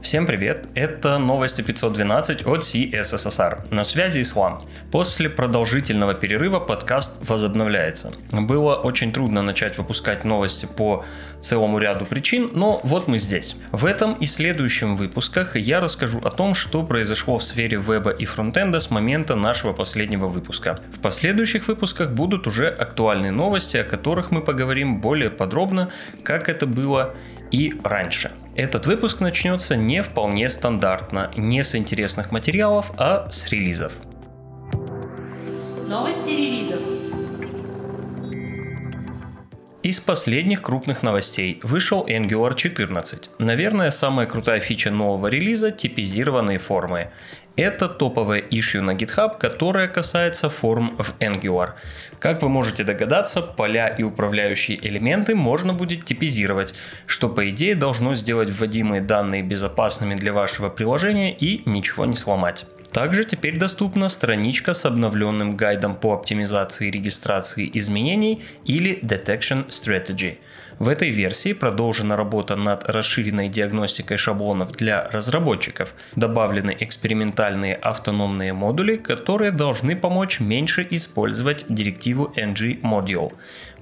Всем 0.00 0.26
привет, 0.26 0.68
это 0.76 1.18
новости 1.18 1.60
512 1.60 2.46
от 2.46 2.60
CSSR. 2.60 3.74
На 3.74 3.82
связи 3.82 4.22
Ислам. 4.22 4.62
После 4.92 5.28
продолжительного 5.28 6.14
перерыва 6.14 6.60
подкаст 6.60 7.28
возобновляется. 7.28 8.12
Было 8.30 8.76
очень 8.76 9.12
трудно 9.12 9.42
начать 9.42 9.76
выпускать 9.76 10.22
новости 10.22 10.66
по 10.66 11.04
целому 11.40 11.78
ряду 11.78 12.06
причин, 12.06 12.48
но 12.54 12.80
вот 12.84 13.08
мы 13.08 13.18
здесь. 13.18 13.56
В 13.72 13.84
этом 13.84 14.14
и 14.14 14.26
следующем 14.26 14.96
выпусках 14.96 15.56
я 15.56 15.80
расскажу 15.80 16.20
о 16.20 16.30
том, 16.30 16.54
что 16.54 16.84
произошло 16.84 17.36
в 17.36 17.42
сфере 17.42 17.76
веба 17.76 18.10
и 18.10 18.24
фронтенда 18.24 18.78
с 18.78 18.90
момента 18.90 19.34
нашего 19.34 19.72
последнего 19.72 20.28
выпуска. 20.28 20.80
В 20.96 21.00
последующих 21.00 21.66
выпусках 21.66 22.12
будут 22.12 22.46
уже 22.46 22.68
актуальные 22.68 23.32
новости, 23.32 23.76
о 23.76 23.84
которых 23.84 24.30
мы 24.30 24.42
поговорим 24.42 25.00
более 25.00 25.30
подробно, 25.30 25.90
как 26.22 26.48
это 26.48 26.66
было 26.66 27.16
и 27.50 27.74
раньше. 27.82 28.30
Этот 28.58 28.86
выпуск 28.86 29.20
начнется 29.20 29.76
не 29.76 30.02
вполне 30.02 30.48
стандартно, 30.48 31.30
не 31.36 31.62
с 31.62 31.76
интересных 31.76 32.32
материалов, 32.32 32.90
а 32.96 33.30
с 33.30 33.46
релизов. 33.50 33.92
Новости 35.88 36.30
релизов. 36.30 36.80
Из 39.84 40.00
последних 40.00 40.60
крупных 40.60 41.04
новостей 41.04 41.60
вышел 41.62 42.04
Angular 42.08 42.56
14. 42.56 43.30
Наверное, 43.38 43.90
самая 43.90 44.26
крутая 44.26 44.58
фича 44.58 44.90
нового 44.90 45.28
релиза– 45.28 45.70
типизированные 45.84 46.58
формы. 46.58 47.12
Это 47.58 47.88
топовое 47.88 48.40
issue 48.40 48.80
на 48.80 48.92
GitHub, 48.92 49.36
которое 49.36 49.88
касается 49.88 50.48
форм 50.48 50.96
в 50.96 51.16
Angular. 51.18 51.72
Как 52.20 52.40
вы 52.40 52.48
можете 52.48 52.84
догадаться, 52.84 53.42
поля 53.42 53.88
и 53.88 54.04
управляющие 54.04 54.78
элементы 54.86 55.34
можно 55.34 55.74
будет 55.74 56.04
типизировать, 56.04 56.72
что 57.06 57.28
по 57.28 57.50
идее 57.50 57.74
должно 57.74 58.14
сделать 58.14 58.48
вводимые 58.48 59.02
данные 59.02 59.42
безопасными 59.42 60.14
для 60.14 60.32
вашего 60.32 60.68
приложения 60.68 61.34
и 61.34 61.68
ничего 61.68 62.06
не 62.06 62.14
сломать. 62.14 62.64
Также 62.92 63.24
теперь 63.24 63.58
доступна 63.58 64.08
страничка 64.08 64.72
с 64.72 64.86
обновленным 64.86 65.56
гайдом 65.56 65.96
по 65.96 66.14
оптимизации 66.14 66.92
регистрации 66.92 67.68
изменений 67.74 68.44
или 68.66 69.00
Detection 69.02 69.66
Strategy– 69.66 70.38
в 70.78 70.88
этой 70.88 71.10
версии 71.10 71.52
продолжена 71.52 72.16
работа 72.16 72.56
над 72.56 72.84
расширенной 72.84 73.48
диагностикой 73.48 74.16
шаблонов 74.16 74.72
для 74.72 75.08
разработчиков. 75.10 75.92
Добавлены 76.14 76.76
экспериментальные 76.78 77.74
автономные 77.74 78.52
модули, 78.52 78.96
которые 78.96 79.50
должны 79.50 79.96
помочь 79.96 80.40
меньше 80.40 80.86
использовать 80.90 81.64
директиву 81.68 82.32
ng 82.36 82.80
module. 82.82 83.32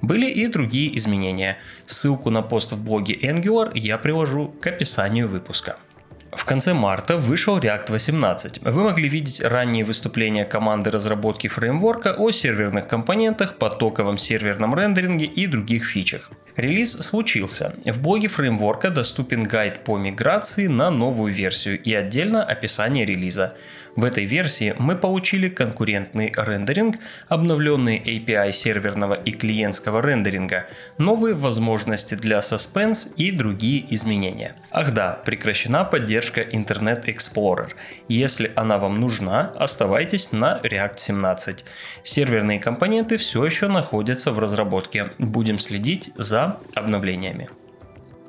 Были 0.01 0.29
и 0.29 0.47
другие 0.47 0.95
изменения. 0.97 1.57
Ссылку 1.85 2.29
на 2.29 2.41
пост 2.41 2.71
в 2.71 2.83
блоге 2.83 3.15
Angular 3.15 3.71
я 3.75 3.97
приложу 3.97 4.47
к 4.59 4.67
описанию 4.67 5.27
выпуска. 5.27 5.77
В 6.31 6.45
конце 6.45 6.73
марта 6.73 7.17
вышел 7.17 7.57
React 7.57 7.91
18. 7.91 8.61
Вы 8.61 8.83
могли 8.83 9.07
видеть 9.07 9.41
ранние 9.41 9.85
выступления 9.85 10.45
команды 10.45 10.91
разработки 10.91 11.47
фреймворка 11.47 12.13
о 12.13 12.31
серверных 12.31 12.87
компонентах, 12.87 13.57
потоковом 13.57 14.17
серверном 14.17 14.75
рендеринге 14.75 15.25
и 15.25 15.47
других 15.47 15.85
фичах. 15.85 16.29
Релиз 16.57 16.93
случился. 16.93 17.75
В 17.85 18.01
блоге 18.01 18.29
фреймворка 18.29 18.89
доступен 18.89 19.43
гайд 19.43 19.83
по 19.83 19.95
миграции 19.99 20.65
на 20.65 20.89
новую 20.89 21.31
версию 21.31 21.79
и 21.79 21.93
отдельно 21.93 22.43
описание 22.43 23.05
релиза. 23.05 23.53
В 23.95 24.03
этой 24.03 24.25
версии 24.25 24.75
мы 24.77 24.95
получили 24.95 25.49
конкурентный 25.49 26.31
рендеринг, 26.35 26.97
обновленные 27.29 27.99
API 27.99 28.51
серверного 28.51 29.15
и 29.15 29.31
клиентского 29.31 30.01
рендеринга, 30.01 30.67
новые 30.99 31.33
возможности 31.33 32.13
для 32.13 32.39
Suspense 32.39 33.11
и 33.15 33.31
другие 33.31 33.91
изменения. 33.93 34.55
Ах 34.71 34.93
да, 34.93 35.19
прекращена 35.25 35.83
поддержка 35.83 36.41
Internet 36.41 37.05
Explorer. 37.05 37.69
Если 38.07 38.51
она 38.55 38.77
вам 38.77 38.99
нужна, 38.99 39.51
оставайтесь 39.57 40.31
на 40.31 40.59
React 40.63 40.97
17. 40.97 41.65
Серверные 42.03 42.59
компоненты 42.59 43.17
все 43.17 43.43
еще 43.45 43.67
находятся 43.67 44.31
в 44.31 44.37
разработке. 44.37 45.09
Будем 45.17 45.57
следить 45.57 46.11
за 46.15 46.46
обновлениями. 46.75 47.49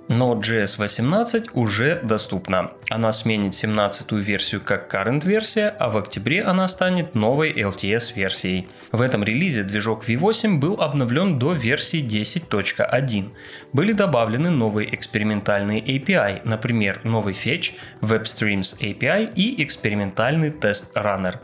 Node.js 0.08 0.78
18 0.78 1.50
уже 1.52 2.00
доступна. 2.02 2.70
Она 2.88 3.12
сменит 3.12 3.52
17-ю 3.52 4.18
версию 4.18 4.62
как 4.62 4.92
current 4.92 5.26
версия, 5.26 5.68
а 5.78 5.90
в 5.90 5.98
октябре 5.98 6.42
она 6.42 6.66
станет 6.66 7.14
новой 7.14 7.52
LTS 7.52 8.14
версией. 8.14 8.68
В 8.90 9.02
этом 9.02 9.22
релизе 9.22 9.64
движок 9.64 10.08
V8 10.08 10.58
был 10.58 10.80
обновлен 10.80 11.38
до 11.38 11.52
версии 11.52 12.02
10.1. 12.02 13.34
Были 13.74 13.92
добавлены 13.92 14.48
новые 14.48 14.94
экспериментальные 14.94 15.82
API, 15.82 16.40
например, 16.42 17.00
новый 17.04 17.34
Fetch, 17.34 17.74
WebStreams 18.00 18.80
API 18.80 19.30
и 19.34 19.62
экспериментальный 19.62 20.48
Test 20.48 20.94
Runner. 20.94 21.38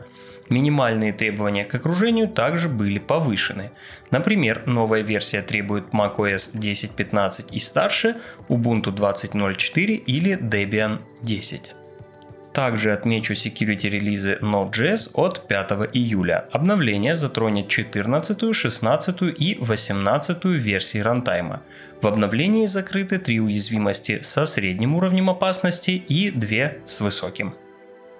Минимальные 0.49 1.11
требования 1.11 1.63
к 1.63 1.73
окружению 1.73 2.27
также 2.27 2.69
были 2.69 2.99
повышены. 2.99 3.71
Например, 4.11 4.61
новая 4.67 5.01
версия 5.01 5.41
требует 5.41 5.85
macOS 5.91 6.53
10.15 6.53 7.47
и 7.51 7.59
старше, 7.59 8.17
Ubuntu 8.47 8.93
20.04 8.93 9.95
или 9.95 10.37
Debian 10.37 11.01
10. 11.23 11.73
Также 12.53 12.93
отмечу 12.93 13.33
security 13.33 13.89
релизы 13.89 14.37
Node.js 14.41 15.09
от 15.13 15.45
5 15.47 15.71
июля. 15.93 16.45
Обновление 16.51 17.15
затронет 17.15 17.67
14, 17.67 18.55
16 18.55 19.21
и 19.37 19.57
18 19.59 20.45
версии 20.45 20.99
рантайма. 20.99 21.63
В 22.01 22.07
обновлении 22.07 22.65
закрыты 22.67 23.17
три 23.17 23.41
уязвимости 23.41 24.19
со 24.21 24.45
средним 24.45 24.95
уровнем 24.95 25.29
опасности 25.29 25.91
и 25.91 26.29
две 26.29 26.79
с 26.85 27.01
высоким 27.01 27.55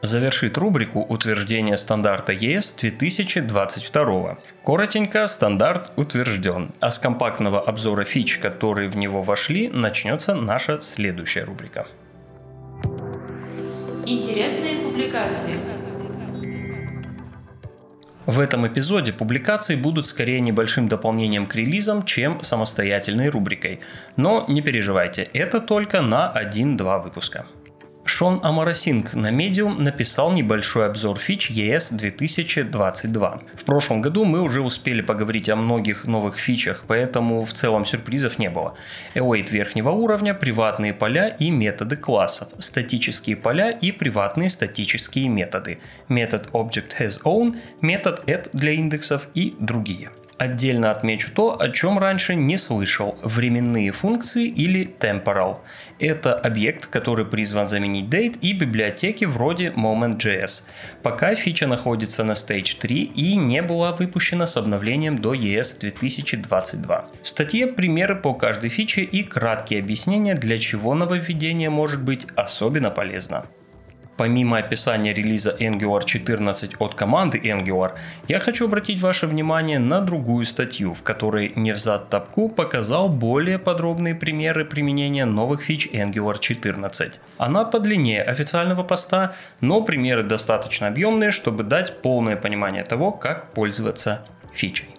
завершит 0.01 0.57
рубрику 0.57 1.01
утверждения 1.01 1.78
стандарта 1.78 2.33
ЕС 2.33 2.73
2022. 2.73 4.38
Коротенько, 4.63 5.28
стандарт 5.28 5.91
утвержден, 5.95 6.72
а 6.79 6.91
с 6.91 7.00
компактного 7.00 7.61
обзора 7.61 8.05
фич, 8.05 8.38
которые 8.38 8.89
в 8.89 8.97
него 8.97 9.23
вошли, 9.23 9.67
начнется 9.69 10.35
наша 10.35 10.79
следующая 10.79 11.44
рубрика. 11.44 11.88
Интересные 14.05 14.75
публикации. 14.78 15.53
В 18.25 18.39
этом 18.39 18.67
эпизоде 18.67 19.13
публикации 19.13 19.75
будут 19.75 20.07
скорее 20.07 20.39
небольшим 20.39 20.88
дополнением 20.88 21.45
к 21.45 21.55
релизам, 21.55 22.05
чем 22.05 22.41
самостоятельной 22.41 23.29
рубрикой. 23.29 23.81
Но 24.16 24.45
не 24.47 24.61
переживайте, 24.61 25.29
это 25.34 25.59
только 25.59 26.01
на 26.01 26.34
1-2 26.35 27.03
выпуска. 27.03 27.45
Шон 28.07 28.39
Амарасинг 28.43 29.16
на 29.16 29.31
Medium 29.31 29.81
написал 29.81 30.31
небольшой 30.31 30.85
обзор 30.85 31.17
фич 31.17 31.49
ES 31.49 31.93
2022. 31.95 33.41
В 33.55 33.63
прошлом 33.63 34.01
году 34.01 34.25
мы 34.25 34.41
уже 34.41 34.61
успели 34.61 35.01
поговорить 35.01 35.49
о 35.49 35.55
многих 35.55 36.05
новых 36.05 36.38
фичах, 36.38 36.83
поэтому 36.88 37.43
в 37.43 37.53
целом 37.53 37.83
сюрпризов 37.83 38.38
не 38.38 38.49
было. 38.49 38.75
Await 39.16 39.49
верхнего 39.49 39.89
уровня, 39.89 40.35
приватные 40.35 40.93
поля 40.93 41.29
и 41.29 41.49
методы 41.49 41.97
классов, 41.97 42.47
статические 42.59 43.38
поля 43.38 43.71
и 43.71 43.91
приватные 43.91 44.51
статические 44.51 45.27
методы, 45.27 45.79
метод 46.07 46.49
Object 46.53 46.91
Has 46.99 47.22
Own, 47.23 47.57
метод 47.81 48.23
add 48.27 48.49
для 48.53 48.73
индексов 48.73 49.27
и 49.33 49.55
другие. 49.59 50.11
Отдельно 50.38 50.91
отмечу 50.91 51.31
то, 51.34 51.62
о 51.62 51.69
чем 51.69 51.97
раньше 51.97 52.35
не 52.35 52.57
слышал– 52.57 53.18
временные 53.23 53.94
функции 53.94 54.46
или 54.46 54.85
temporal. 55.00 55.59
Это 55.97 56.34
объект, 56.34 56.88
который 56.88 57.25
призван 57.25 57.68
заменить 57.68 58.13
date 58.13 58.38
и 58.41 58.51
библиотеки 58.51 59.23
вроде 59.23 59.69
Moment.js. 59.69 60.63
Пока 61.01 61.35
фича 61.35 61.68
находится 61.68 62.25
на 62.25 62.34
Stage 62.34 62.78
3 62.79 63.03
и 63.03 63.38
не 63.38 63.62
была 63.62 63.94
выпущена 63.94 64.46
с 64.46 64.57
обновлением 64.57 65.19
до 65.19 65.34
ES 65.34 65.79
2022. 65.79 67.06
В 67.23 67.28
статье 67.29 67.67
примеры 67.67 68.17
по 68.17 68.34
каждой 68.34 68.69
фиче 68.69 69.03
и 69.03 69.23
краткие 69.23 69.79
объяснения, 69.79 70.35
для 70.35 70.57
чего 70.57 70.96
нововведение 70.96 71.69
может 71.69 72.03
быть 72.03 72.28
особенно 72.35 72.91
полезно. 72.91 73.46
Помимо 74.17 74.58
описания 74.58 75.14
релиза 75.14 75.56
Angular 75.59 76.06
14 76.06 76.76
от 76.79 76.96
команды 76.96 77.38
Angular, 77.38 77.91
я 78.29 78.40
хочу 78.40 78.66
обратить 78.66 79.02
ваше 79.02 79.28
внимание 79.28 79.78
на 79.78 80.00
другую 80.00 80.46
статью, 80.46 80.94
в 80.94 81.03
которой 81.03 81.52
Невзат 81.56 82.08
Тапку 82.09 82.47
показал 82.47 83.09
более 83.09 83.59
подробные 83.59 84.16
примеры 84.16 84.64
применения 84.64 85.26
новых 85.26 85.64
фич 85.64 85.88
Angular 85.88 86.40
14. 86.40 87.20
Она 87.38 87.66
подлиннее 87.66 88.23
официального 88.23 88.84
поста, 88.84 89.35
но 89.59 89.82
примеры 89.82 90.23
достаточно 90.23 90.88
объемные, 90.88 91.32
чтобы 91.32 91.64
дать 91.64 92.02
полное 92.02 92.38
понимание 92.38 92.84
того, 92.84 93.12
как 93.12 93.52
пользоваться 93.52 94.26
фичей. 94.53 94.94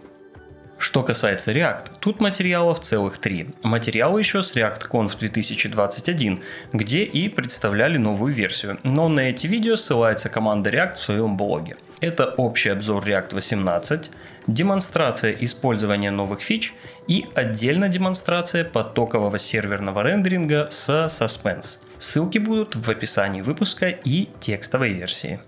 Что 0.78 1.02
касается 1.02 1.52
React, 1.52 1.92
тут 2.00 2.20
материалов 2.20 2.80
целых 2.80 3.18
три. 3.18 3.48
Материалы 3.62 4.20
еще 4.20 4.42
с 4.42 4.54
React 4.54 4.88
Conf 4.90 5.18
2021, 5.18 6.40
где 6.72 7.02
и 7.04 7.28
представляли 7.28 7.96
новую 7.96 8.34
версию, 8.34 8.78
но 8.82 9.08
на 9.08 9.20
эти 9.20 9.46
видео 9.46 9.76
ссылается 9.76 10.28
команда 10.28 10.70
React 10.70 10.94
в 10.94 10.98
своем 10.98 11.36
блоге. 11.36 11.76
Это 12.00 12.26
общий 12.26 12.68
обзор 12.68 13.04
React 13.04 13.34
18, 13.34 14.10
демонстрация 14.46 15.32
использования 15.32 16.10
новых 16.10 16.42
фич 16.42 16.74
и 17.08 17.26
отдельно 17.34 17.88
демонстрация 17.88 18.64
потокового 18.64 19.38
серверного 19.38 20.02
рендеринга 20.02 20.68
с 20.70 20.88
Suspense– 20.88 21.78
Ссылки 21.98 22.38
будут 22.38 22.76
в 22.76 22.90
описании 22.90 23.40
выпуска 23.40 23.88
и 23.88 24.28
текстовой 24.38 24.92
версии. 24.92 25.40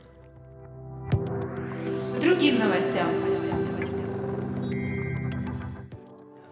Другим 2.22 2.58
новостям. 2.58 3.27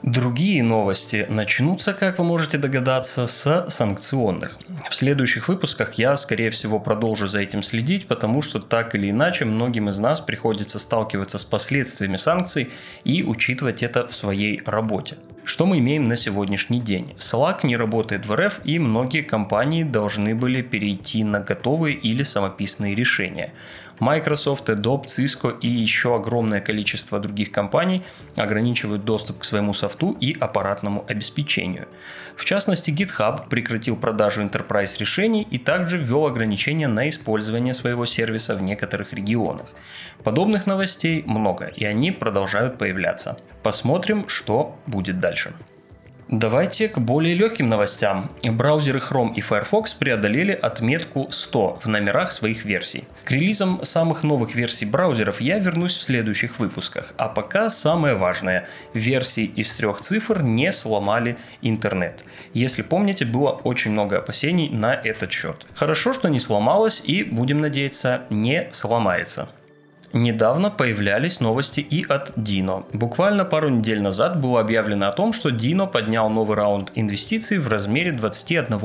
Другие 0.06 0.62
новости 0.62 1.26
начнутся, 1.29 1.93
как 1.93 2.20
вы 2.20 2.25
можете 2.25 2.58
догадаться, 2.58 3.26
с 3.26 3.67
санкционных. 3.69 4.56
В 4.88 4.94
следующих 4.94 5.49
выпусках 5.49 5.94
я, 5.94 6.14
скорее 6.14 6.50
всего, 6.50 6.79
продолжу 6.79 7.26
за 7.26 7.41
этим 7.41 7.61
следить, 7.61 8.06
потому 8.06 8.41
что 8.41 8.61
так 8.61 8.94
или 8.94 9.11
иначе 9.11 9.44
многим 9.47 9.88
из 9.88 9.99
нас 9.99 10.20
приходится 10.20 10.79
сталкиваться 10.79 11.38
с 11.38 11.44
последствиями 11.44 12.19
санкций 12.19 12.70
и 13.03 13.25
учитывать 13.25 13.82
это 13.82 14.06
в 14.06 14.14
своей 14.14 14.62
работе. 14.64 15.17
Что 15.47 15.67
мы 15.67 15.79
имеем 15.79 16.06
на 16.06 16.17
сегодняшний 16.17 16.81
день? 16.81 17.14
Slack 17.19 17.61
не 17.64 17.76
работает 17.76 18.26
в 18.26 18.35
РФ 18.35 18.61
и 18.62 18.79
многие 18.79 19.23
компании 19.23 19.82
должны 19.82 20.37
были 20.37 20.62
перейти 20.62 21.25
на 21.25 21.41
готовые 21.41 21.97
или 21.97 22.23
самописные 22.23 22.94
решения. 22.94 23.53
Microsoft, 24.00 24.69
Adobe, 24.69 25.06
Cisco 25.06 25.58
и 25.60 25.69
еще 25.69 26.16
огромное 26.16 26.60
количество 26.60 27.19
других 27.19 27.50
компаний 27.50 28.02
ограничивают 28.37 29.04
доступ 29.04 29.38
к 29.38 29.44
своему 29.44 29.72
софту 29.72 30.16
и 30.20 30.37
аппаратному 30.38 31.04
обеспечению. 31.08 31.88
В 32.37 32.44
частности, 32.44 32.90
GitHub 32.90 33.48
прекратил 33.48 33.96
продажу 33.96 34.43
enterprise 34.43 34.98
решений 34.98 35.46
и 35.50 35.58
также 35.58 35.98
ввел 35.98 36.26
ограничения 36.26 36.88
на 36.88 37.08
использование 37.08 37.75
своего 37.75 38.06
сервиса 38.06 38.54
в 38.54 38.62
некоторых 38.62 39.12
регионах. 39.12 39.66
Подобных 40.25 40.66
новостей 40.66 41.22
много, 41.26 41.66
и 41.66 41.84
они 41.84 42.10
продолжают 42.10 42.78
появляться. 42.78 43.38
Посмотрим, 43.62 44.28
что 44.28 44.78
будет 44.87 45.19
дальше. 45.19 45.54
Давайте 46.28 46.88
к 46.88 46.99
более 46.99 47.37
легким 47.37 47.69
новостям. 47.69 48.28
Браузеры 48.43 48.99
Chrome 48.99 49.34
и 49.34 49.40
Firefox 49.40 49.94
преодолели 49.94 50.50
отметку 50.50 51.28
100 51.31 51.78
в 51.84 51.87
номерах 51.87 52.32
своих 52.32 52.64
версий. 52.64 53.05
К 53.23 53.31
релизам 53.31 53.84
самых 53.84 54.25
новых 54.25 54.56
версий 54.56 54.87
браузеров 54.87 55.40
я 55.40 55.61
вернусь 55.61 55.94
в 55.94 56.02
следующих 56.02 56.58
выпусках. 56.58 57.14
А 57.17 57.28
пока 57.28 57.70
самое 57.70 58.17
важное. 58.17 58.67
Версии 58.93 59.44
из 59.44 59.73
трех 59.76 60.00
цифр 60.00 60.43
не 60.43 60.73
сломали 60.73 61.37
интернет. 61.62 62.25
Если 62.52 62.82
помните, 62.82 63.25
было 63.25 63.50
очень 63.50 63.93
много 63.93 64.19
опасений 64.19 64.69
на 64.69 64.94
этот 64.94 65.31
счет. 65.31 65.64
Хорошо, 65.75 66.12
что 66.12 66.26
не 66.29 66.40
сломалось 66.40 67.00
и, 67.05 67.22
будем 67.22 67.61
надеяться, 67.61 68.22
не 68.31 68.67
сломается. 68.72 69.49
Недавно 70.17 70.71
появлялись 70.71 71.41
новости 71.41 71.81
и 71.81 72.03
от 72.03 72.39
Dino. 72.39 72.87
Буквально 72.95 73.45
пару 73.45 73.69
недель 73.69 74.01
назад 74.01 74.41
было 74.41 74.61
объявлено 74.61 75.09
о 75.09 75.13
том, 75.13 75.35
что 75.35 75.51
Dino 75.51 75.87
поднял 75.87 76.31
новый 76.31 76.57
раунд 76.57 76.91
инвестиций 76.95 77.59
в 77.59 77.69
размере 77.69 78.13
21 78.13 78.81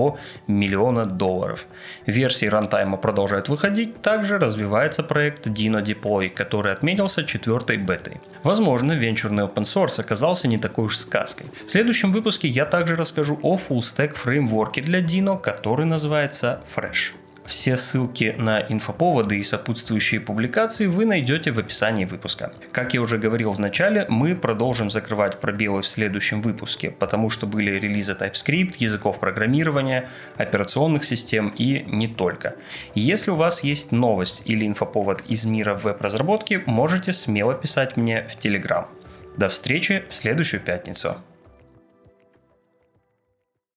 миллиона 0.47 1.05
долларов. 1.05 1.67
Версии 2.05 2.47
рантайма 2.47 2.97
продолжают 2.97 3.47
выходить, 3.47 4.01
также 4.01 4.39
развивается 4.39 5.03
проект 5.03 5.47
Dino 5.47 5.81
Deploy, 5.81 6.27
который 6.27 6.73
отметился 6.73 7.23
четвертой 7.23 7.77
бетой. 7.77 8.19
Возможно, 8.43 8.91
венчурный 8.91 9.45
open 9.45 9.63
source 9.63 10.01
оказался 10.01 10.49
не 10.49 10.57
такой 10.57 10.87
уж 10.87 10.97
сказкой. 10.97 11.45
В 11.65 11.71
следующем 11.71 12.11
выпуске 12.11 12.49
я 12.49 12.65
также 12.65 12.97
расскажу 12.97 13.39
о 13.41 13.57
full 13.57 13.79
stack 13.79 14.15
фреймворке 14.15 14.81
для 14.81 14.99
Dino, 14.99 15.39
который 15.39 15.85
называется 15.85 16.59
Fresh. 16.75 17.20
Все 17.51 17.75
ссылки 17.75 18.33
на 18.37 18.61
инфоповоды 18.61 19.37
и 19.37 19.43
сопутствующие 19.43 20.21
публикации 20.21 20.85
вы 20.85 21.05
найдете 21.05 21.51
в 21.51 21.59
описании 21.59 22.05
выпуска. 22.05 22.53
Как 22.71 22.93
я 22.93 23.01
уже 23.01 23.17
говорил 23.17 23.51
в 23.51 23.59
начале, 23.59 24.05
мы 24.07 24.37
продолжим 24.37 24.89
закрывать 24.89 25.37
пробелы 25.37 25.81
в 25.81 25.87
следующем 25.87 26.41
выпуске, 26.41 26.91
потому 26.91 27.29
что 27.29 27.47
были 27.47 27.71
релизы 27.71 28.13
TypeScript, 28.13 28.75
языков 28.77 29.19
программирования, 29.19 30.07
операционных 30.37 31.03
систем 31.03 31.49
и 31.49 31.83
не 31.87 32.07
только. 32.07 32.55
Если 32.95 33.31
у 33.31 33.35
вас 33.35 33.65
есть 33.65 33.91
новость 33.91 34.43
или 34.45 34.65
инфоповод 34.65 35.21
из 35.27 35.43
мира 35.43 35.73
веб-разработки, 35.73 36.63
можете 36.65 37.11
смело 37.11 37.53
писать 37.53 37.97
мне 37.97 38.29
в 38.29 38.37
Telegram. 38.37 38.85
До 39.35 39.49
встречи 39.49 40.05
в 40.07 40.13
следующую 40.13 40.61
пятницу. 40.61 41.17